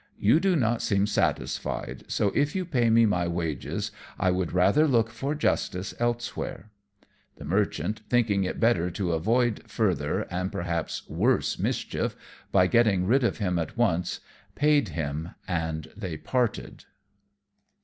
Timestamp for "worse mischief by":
11.07-12.65